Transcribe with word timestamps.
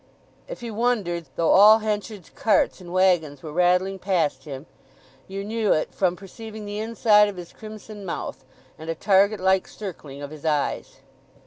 If 0.47 0.61
he 0.61 0.71
wondered, 0.71 1.25
though 1.35 1.51
all 1.51 1.77
Henchard's 1.77 2.31
carts 2.31 2.81
and 2.81 2.91
waggons 2.91 3.43
were 3.43 3.53
rattling 3.53 3.99
past 3.99 4.45
him, 4.45 4.65
you 5.27 5.43
knew 5.43 5.73
it 5.73 5.93
from 5.93 6.15
perceiving 6.15 6.65
the 6.65 6.79
inside 6.79 7.27
of 7.29 7.37
his 7.37 7.53
crimson 7.53 8.03
mouth, 8.03 8.43
and 8.79 8.89
a 8.89 8.95
target 8.95 9.39
like 9.39 9.67
circling 9.67 10.23
of 10.23 10.31
his 10.31 10.43
eyes. 10.43 11.01